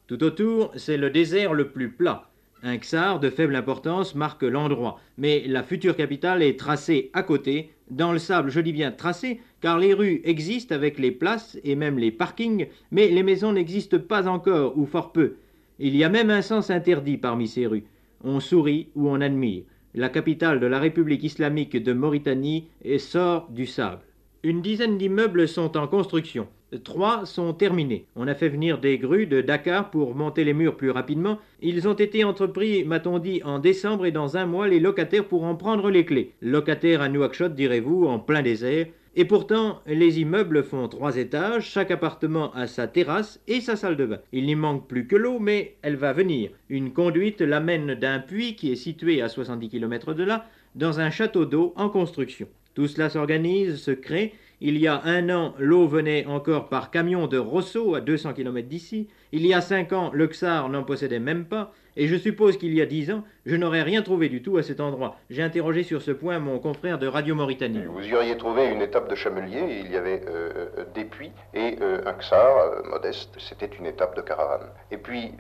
[0.08, 2.30] Tout autour, c'est le désert le plus plat.
[2.67, 7.69] Un xar de faible importance marque l'endroit, mais la future capitale est tracée à côté,
[7.91, 11.75] dans le sable, je dis bien tracée, car les rues existent avec les places et
[11.75, 15.36] même les parkings, mais les maisons n'existent pas encore, ou fort peu.
[15.78, 17.86] Il y a même un sens interdit parmi ces rues.
[18.23, 19.65] On sourit ou on admire.
[19.93, 24.01] La capitale de la République islamique de Mauritanie sort du sable.
[24.41, 26.47] Une dizaine d'immeubles sont en construction.
[26.84, 28.06] Trois sont terminés.
[28.15, 31.38] On a fait venir des grues de Dakar pour monter les murs plus rapidement.
[31.62, 35.56] Ils ont été entrepris, m'a-t-on dit, en décembre et dans un mois, les locataires pourront
[35.56, 36.32] prendre les clés.
[36.41, 38.88] Locataires à Nouakchott, direz-vous, en plein désert.
[39.17, 43.95] Et pourtant, les immeubles font trois étages, chaque appartement a sa terrasse et sa salle
[43.95, 44.19] de bain.
[44.34, 46.49] Il n'y manque plus que l'eau, mais elle va venir.
[46.69, 51.12] Une conduite l'amène d'un puits qui est situé à 70 km de là, dans un
[51.12, 52.47] château d'eau en construction.
[52.73, 54.34] Tout cela s'organise, se crée.
[54.67, 58.67] Il y a un an, l'eau venait encore par camion de Rosso à 200 km
[58.67, 59.08] d'ici.
[59.32, 61.71] Il y a cinq ans, le Xar n'en possédait même pas.
[61.97, 64.63] Et je suppose qu'il y a dix ans, je n'aurais rien trouvé du tout à
[64.63, 65.15] cet endroit.
[65.29, 67.86] J'ai interrogé sur ce point mon confrère de Radio Mauritanie.
[67.86, 71.77] Vous y auriez trouvé une étape de chamelier, il y avait euh, des puits et
[71.81, 74.67] euh, un Xar euh, modeste, c'était une étape de caravane.
[74.91, 75.31] Et puis,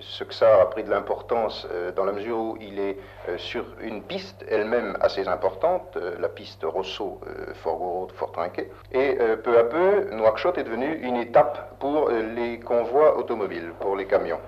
[0.00, 1.66] ce Xar a pris de l'importance
[1.96, 2.96] dans la mesure où il est
[3.36, 8.70] sur une piste elle-même assez importante, la piste Rosso-Fort Fort Trinquet.
[8.92, 14.06] Et peu à peu, Nouakchott est devenu une étape pour les convois automobiles, pour les
[14.06, 14.40] camions.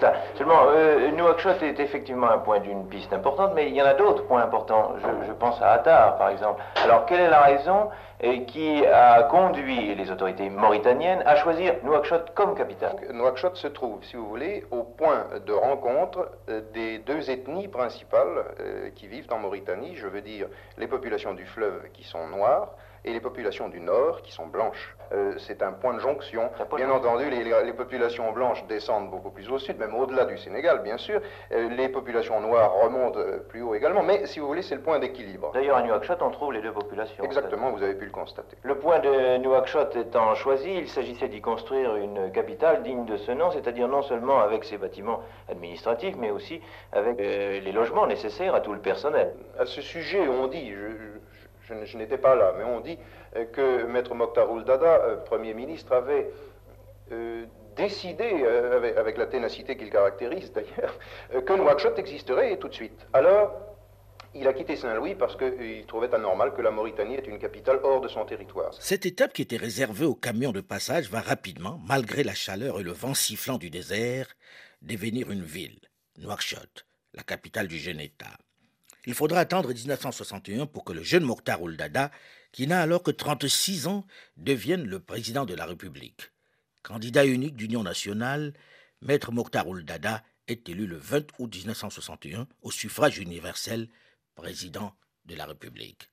[0.00, 0.14] Ça.
[0.34, 3.92] Seulement, euh, Nouakchott est effectivement un point d'une piste importante, mais il y en a
[3.92, 4.94] d'autres points importants.
[4.96, 6.62] Je, je, pense à Attar, par exemple.
[6.82, 12.32] Alors, quelle est la raison et qui a conduit les autorités mauritaniennes à choisir Nouakchott
[12.34, 12.96] comme capitale?
[13.12, 18.44] Nouakchott se trouve, si vous voulez, au point de rencontre euh, des deux ethnies principales
[18.60, 19.96] euh, qui vivent en Mauritanie.
[19.96, 20.46] Je veux dire
[20.78, 22.70] les populations du fleuve qui sont noires
[23.04, 24.96] et les populations du nord qui sont blanches.
[25.12, 26.50] Euh, c'est un point de jonction.
[26.76, 30.98] Bien entendu, les, populations blanches descendent beaucoup plus au sud, même au-delà du Sénégal, bien
[30.98, 31.20] sûr.
[31.52, 34.82] Euh, les populations noires remontent euh, plus haut également, mais si vous voulez, c'est le
[34.82, 35.50] point d'équilibre.
[35.52, 37.24] D'ailleurs, à Nouakchott, on trouve les deux populations.
[37.24, 38.56] Exactement, vous avez pu le constater.
[38.62, 43.32] Le point de Nouakchott étant choisi, il s'agissait d'y construire une capitale digne de ce
[43.32, 46.60] nom, c'est-à-dire non seulement avec ses bâtiments administratifs, mais aussi
[46.92, 49.34] avec les logements nécessaires à tout le personnel.
[49.58, 51.18] À ce sujet, on dit, je,
[51.96, 52.98] n'étais pas là, mais on dit
[53.36, 56.30] euh, que Maître Mokhtar Dada, euh, Premier ministre, avait
[57.12, 57.44] euh,
[57.76, 58.44] décidé,
[58.96, 60.98] avec, la ténacité qu'il caractérise d'ailleurs,
[61.44, 63.06] que Nouakchott existerait tout de suite.
[63.12, 63.52] Alors,
[64.34, 68.00] il a quitté Saint-Louis parce qu'il trouvait anormal que la Mauritanie est une capitale hors
[68.00, 68.72] de son territoire.
[68.74, 72.82] Cette étape qui était réservée aux camions de passage va rapidement, malgré la chaleur et
[72.82, 74.28] le vent sifflant du désert,
[74.82, 75.80] devenir une ville,
[76.18, 78.36] Nouakchott, la capitale du jeune État.
[79.06, 82.10] Il faudra attendre 1961 pour que le jeune Mokhtar Ould-Dada,
[82.52, 86.30] qui n'a alors que 36 ans, devienne le président de la République.
[86.82, 88.54] Candidat unique d'Union nationale,
[89.00, 93.88] Maître Mokhtar Ould-Dada est élu le 20 août 1961 au suffrage universel
[94.34, 96.09] président de la République.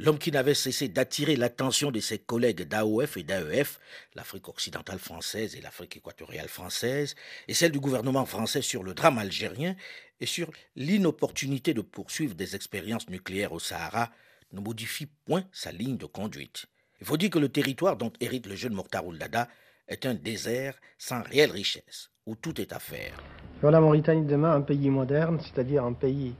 [0.00, 3.80] L'homme qui n'avait cessé d'attirer l'attention de ses collègues d'AOF et d'AEF,
[4.14, 7.16] l'Afrique occidentale française et l'Afrique équatoriale française,
[7.48, 9.74] et celle du gouvernement français sur le drame algérien
[10.20, 14.10] et sur l'inopportunité de poursuivre des expériences nucléaires au Sahara,
[14.52, 16.66] ne modifie point sa ligne de conduite.
[17.00, 19.48] Il faut dire que le territoire dont hérite le jeune Mokhtar Ould-Dada
[19.88, 23.20] est un désert sans réelle richesse, où tout est à faire.
[23.58, 26.36] Sur la Mauritanie demain, un pays moderne, c'est-à-dire un pays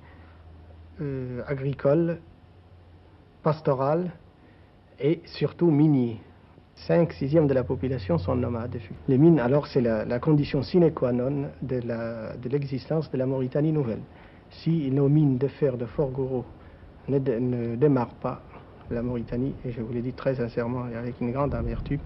[1.01, 2.21] euh, agricole,
[3.49, 4.11] pastoral
[5.01, 6.21] et surtout minier.
[6.87, 8.79] 5 sixièmes de la population sont nomades.
[9.09, 14.03] Les mines, alors, c'est la, condition sine qua non de l'existence de, la Mauritanie nouvelle.
[14.51, 16.45] Si nos mines de fer de Fort Gouro
[17.09, 18.43] ne, ne démarrent pas,
[18.91, 22.01] la Mauritanie, et je vous l'ai dit très sincèrement et avec une grande amertume,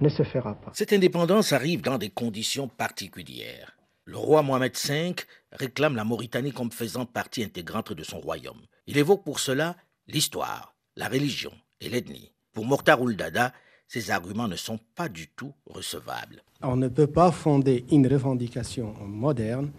[0.00, 0.70] ne se fera pas.
[0.72, 3.76] Cette indépendance arrive dans des conditions particulières.
[4.04, 5.16] Le roi Mohamed V
[5.50, 8.60] réclame la Mauritanie comme faisant partie intégrante de son royaume.
[8.86, 9.74] Il évoque pour cela
[10.08, 12.32] l'histoire, la religion et l'ethnie.
[12.52, 13.52] Pour Mokhtar Dada,
[13.86, 16.42] ces arguments ne sont pas du tout recevables.
[16.62, 19.70] On ne peut pas fonder une revendication moderne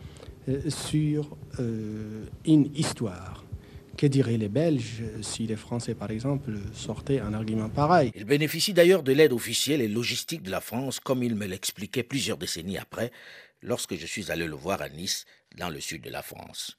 [0.48, 3.44] euh, sur euh, une histoire.
[3.98, 8.12] Que diraient les Belges si les Français, par exemple, sortaient un argument pareil?
[8.14, 12.04] Il bénéficie d'ailleurs de l'aide officielle et logistique de la France, comme il me l'expliquait
[12.04, 13.12] plusieurs décennies après,
[13.64, 15.26] lorsque je suis allé le voir à Nice,
[15.58, 16.78] dans le sud de la France.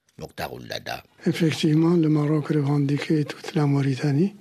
[1.27, 4.35] Effectivement, le Maroc revendiquait toute la Mauritanie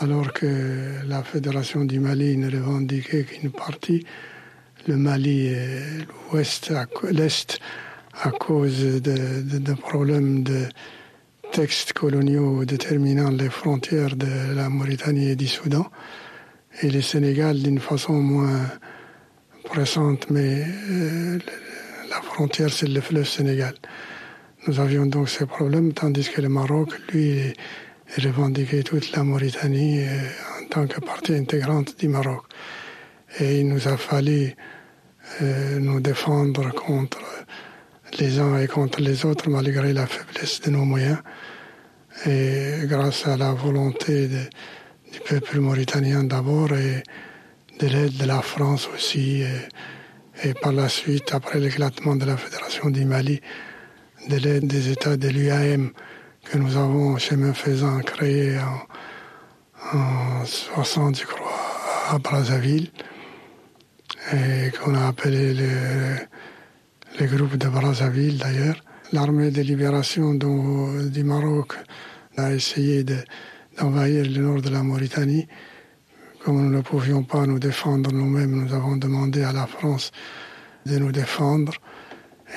[0.00, 4.06] alors que la Fédération du Mali ne revendiquait qu'une partie,
[4.86, 5.68] le Mali et
[6.30, 6.72] l'Ouest,
[7.10, 7.58] l'Est,
[8.22, 10.66] à cause de, problèmes de
[11.52, 15.86] textes coloniaux déterminant les frontières de la Mauritanie et du Soudan,
[16.80, 18.66] et le Sénégal d'une façon moins
[19.64, 21.38] pressante, mais euh,
[22.08, 23.74] la frontière c'est le fleuve Sénégal.
[24.68, 27.52] Nous avions donc ces problèmes, tandis que le Maroc, lui,
[28.16, 30.20] revendiquer toute la Mauritanie euh,
[30.60, 32.44] en tant que partie intégrante du Maroc.
[33.40, 34.54] Et il nous a fallu
[35.40, 37.18] euh, nous défendre contre
[38.20, 41.18] les uns et contre les autres malgré la faiblesse de nos moyens.
[42.24, 47.02] Et grâce à la volonté du peuple mauritanien d'abord et
[47.80, 52.36] de l'aide de la France aussi, et, et par la suite, après l'éclatement de la
[52.36, 53.40] Fédération du Mali,
[54.28, 55.90] de l'aide des États de l'UAM,
[56.44, 61.50] que nous avons, chemin faisant, créé en, en 60, je crois,
[62.10, 62.90] à Brazzaville,
[64.32, 68.76] et qu'on a appelé le, groupe de Brazzaville d'ailleurs.
[69.12, 71.74] L'armée de libération du Maroc
[72.36, 75.46] a essayé d'envahir le nord de la Mauritanie.
[76.44, 80.10] Comme nous ne pouvions pas nous défendre nous-mêmes, nous avons demandé à la France
[80.86, 81.74] de nous défendre.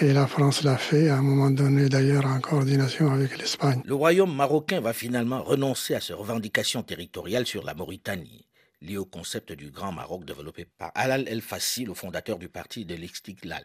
[0.01, 3.81] Et la France l'a fait à un moment donné, d'ailleurs, en coordination avec l'Espagne.
[3.85, 8.45] Le royaume marocain va finalement renoncer à ses revendications territoriales sur la Mauritanie,
[8.81, 12.83] liées au concept du Grand Maroc développé par Alal El Fassi, le fondateur du parti
[12.83, 13.63] de l'Istiklal.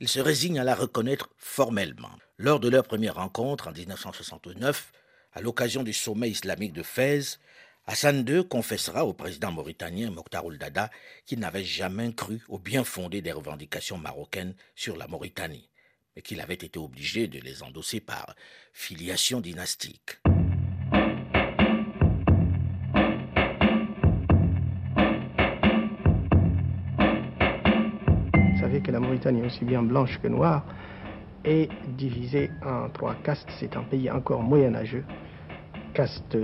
[0.00, 2.10] Il se résigne à la reconnaître formellement.
[2.38, 4.90] Lors de leur première rencontre en 1969,
[5.32, 7.38] à l'occasion du sommet islamique de Fès,
[7.90, 10.90] Hassan II confessera au président mauritanien Mokhtar Dada
[11.24, 15.70] qu'il n'avait jamais cru au bien fondé des revendications marocaines sur la Mauritanie,
[16.14, 18.34] mais qu'il avait été obligé de les endosser par
[18.74, 20.18] filiation dynastique.
[28.34, 30.66] Vous savez que la Mauritanie aussi bien blanche que noire
[31.42, 33.48] est divisée en trois castes.
[33.58, 35.06] C'est un pays encore moyenâgeux,
[35.94, 36.36] caste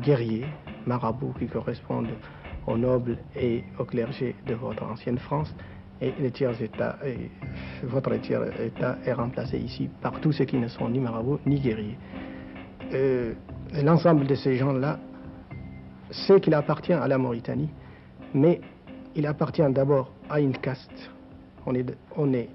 [0.00, 0.46] guerrier,
[0.88, 2.16] marabouts qui correspondent
[2.66, 5.54] aux nobles et au clergé de votre ancienne France.
[6.00, 7.30] Et les tiers États, et
[7.82, 11.60] votre tiers État est remplacé ici par tous ceux qui ne sont ni marabouts ni
[11.60, 11.98] guerriers.
[12.92, 13.34] Euh,
[13.82, 14.98] l'ensemble de ces gens-là
[16.10, 17.68] sait qu'il appartient à la Mauritanie,
[18.32, 18.60] mais
[19.14, 21.10] il appartient d'abord à une caste.
[21.66, 22.48] On est,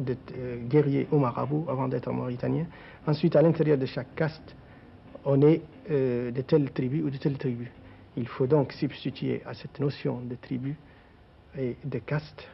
[0.00, 2.64] euh, guerrier ou marabout avant d'être mauritanien.
[3.06, 4.56] Ensuite, à l'intérieur de chaque caste,
[5.24, 7.70] on est euh, de telle tribu ou de telle tribu.
[8.16, 10.76] Il faut donc substituer à cette notion de tribu
[11.58, 12.46] et de caste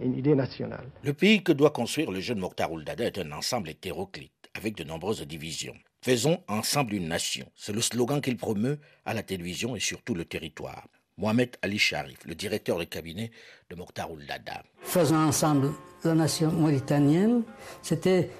[0.00, 0.86] une idée nationale.
[1.02, 4.84] Le pays que doit construire le jeune Mokhtar Ouldada est un ensemble hétéroclite, avec de
[4.84, 5.74] nombreuses divisions.
[6.02, 7.46] Faisons ensemble une nation.
[7.56, 10.86] C'est le slogan qu'il promeut à la télévision et sur tout le territoire.
[11.18, 13.30] Mohamed Ali Sharif, le directeur de cabinet
[13.70, 14.62] de Mokhtar Ouldada.
[14.82, 15.70] Faisons ensemble
[16.04, 17.42] la nation mauritanienne.
[17.82, 18.30] C'était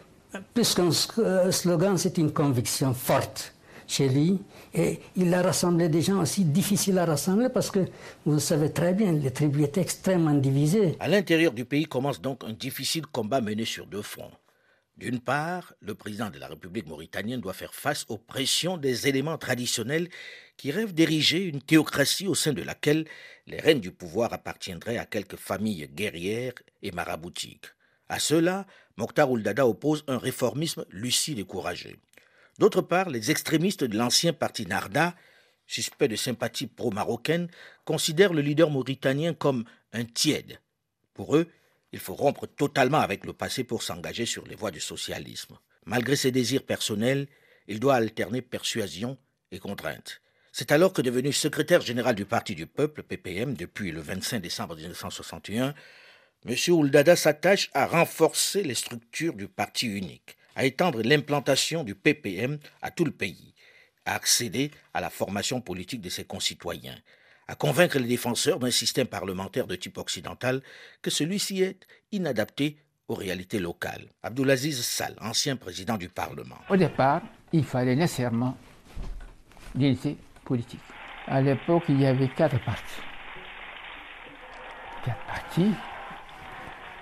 [0.52, 0.90] plus qu'un
[1.50, 3.55] slogan, c'est une conviction forte
[3.86, 4.38] chez lui.
[4.74, 7.80] Et il a rassemblé des gens aussi difficiles à rassembler parce que,
[8.24, 10.96] vous le savez très bien, les tribus étaient extrêmement divisées.
[11.00, 14.32] À l'intérieur du pays commence donc un difficile combat mené sur deux fronts.
[14.96, 19.36] D'une part, le président de la République mauritanienne doit faire face aux pressions des éléments
[19.36, 20.08] traditionnels
[20.56, 23.04] qui rêvent d'ériger une théocratie au sein de laquelle
[23.46, 27.66] les rênes du pouvoir appartiendraient à quelques familles guerrières et maraboutiques.
[28.08, 28.66] À cela,
[28.96, 31.96] Mokhtar Ouldada oppose un réformisme lucide et courageux.
[32.58, 35.14] D'autre part, les extrémistes de l'ancien parti Narda,
[35.66, 37.48] suspects de sympathie pro-marocaine,
[37.84, 40.60] considèrent le leader mauritanien comme un tiède.
[41.12, 41.48] Pour eux,
[41.92, 45.58] il faut rompre totalement avec le passé pour s'engager sur les voies du socialisme.
[45.84, 47.26] Malgré ses désirs personnels,
[47.68, 49.18] il doit alterner persuasion
[49.50, 50.20] et contrainte.
[50.52, 54.74] C'est alors que devenu secrétaire général du Parti du Peuple, PPM, depuis le 25 décembre
[54.74, 55.74] 1961,
[56.46, 56.54] M.
[56.68, 62.90] Ouldada s'attache à renforcer les structures du parti unique, à étendre l'implantation du PPM à
[62.90, 63.54] tout le pays,
[64.04, 66.96] à accéder à la formation politique de ses concitoyens,
[67.46, 70.62] à convaincre les défenseurs d'un système parlementaire de type occidental
[71.02, 72.78] que celui-ci est inadapté
[73.08, 74.08] aux réalités locales.
[74.22, 76.58] Abdulaziz Sall, ancien président du Parlement.
[76.68, 78.56] Au départ, il fallait nécessairement
[79.76, 80.80] l'unité politique.
[81.28, 83.02] À l'époque, il y avait quatre partis.
[85.04, 85.72] Quatre partis.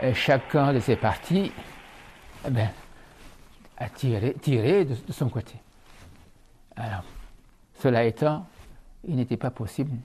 [0.03, 1.53] Et chacun de ces partis
[2.47, 2.69] eh ben,
[3.95, 5.55] tiré, tiré de, son côté.
[6.77, 7.05] Alors,
[7.81, 8.47] cela étant,
[9.07, 9.97] il n'était pas possible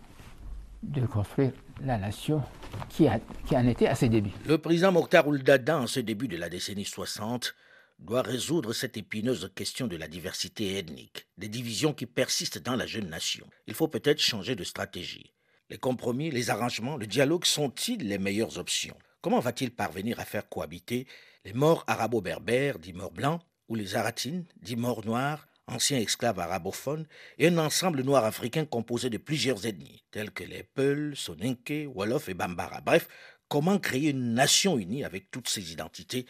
[0.84, 1.52] de construire
[1.82, 2.42] la nation
[2.90, 3.08] qui,
[3.46, 4.32] qui en était à ses débuts.
[4.46, 7.56] Le président Mokhtar Ouldada, en ce début de la décennie 60,
[8.00, 12.86] doit résoudre cette épineuse question de la diversité ethnique, des divisions qui persistent dans la
[12.86, 13.46] jeune nation.
[13.68, 15.34] Il faut peut-être changer de stratégie.
[15.70, 18.98] Les compromis, les arrangements, le dialogue sont-ils les meilleures options?
[19.22, 21.06] Comment va-t-il parvenir à faire cohabiter
[21.46, 27.08] les morts arabo-berbères, dits morts blancs, ou les aratines, dits morts noirs, anciens esclaves arabophones,
[27.38, 32.28] et un ensemble noir africain composé de plusieurs ethnies, telles que les Peuls, Soninké, Wolof
[32.28, 32.82] et Bambara.
[32.82, 33.08] Bref,
[33.48, 36.26] comment créer une nation unie avec toutes ses identités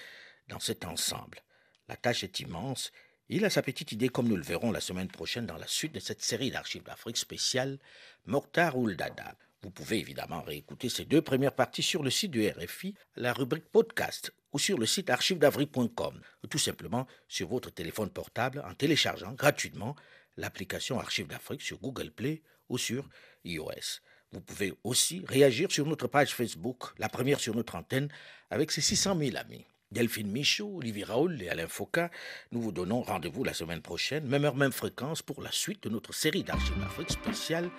[0.49, 1.39] dans cet ensemble?
[1.87, 2.91] La tâche est immense.
[3.29, 5.93] Il a sa petite idée, comme nous le verrons la semaine prochaine dans la suite
[5.93, 7.79] de cette série d'archives d'Afrique spéciale,
[8.25, 9.35] Mokhtar Ouldada.
[9.61, 13.69] Vous pouvez évidemment réécouter ces deux premières parties sur le site du RFI, la rubrique
[13.69, 19.33] podcast ou sur le site archivedavrique.com, ou tout simplement sur votre téléphone portable en téléchargeant
[19.33, 19.95] gratuitement
[20.37, 23.07] l'application Archives d'Afrique sur Google Play ou sur
[23.43, 23.99] iOS.
[24.31, 28.09] Vous pouvez aussi réagir sur notre page Facebook, la première sur notre antenne,
[28.49, 29.65] avec ses 600 000 amis.
[29.91, 32.09] Delphine Michaud, Olivier Raoul et Alain Foucault,
[32.51, 35.89] nous vous donnons rendez-vous la semaine prochaine, même heure, même fréquence, pour la suite de
[35.89, 37.71] notre série d'archives d'Afrique spéciale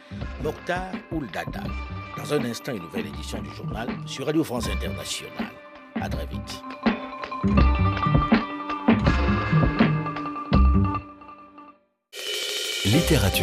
[0.43, 1.63] Mokhtar Ouldada.
[2.17, 5.53] Dans un instant, une nouvelle édition du journal sur Radio France Internationale.
[5.95, 6.63] À très vite.
[12.87, 13.31] Littérature.